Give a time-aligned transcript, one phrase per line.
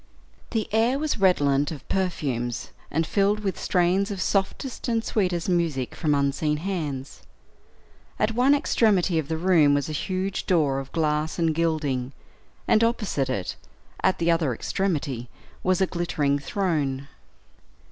[0.49, 5.93] The air was redolent of perfumes, and filled with strains of softest and sweetest music
[5.93, 7.21] from unseen hands.
[8.17, 12.13] At one extremity of the room was a huge door of glass and gilding;
[12.67, 13.55] and opposite it,
[14.01, 15.29] at the other extremity,
[15.61, 17.07] was a glittering throne.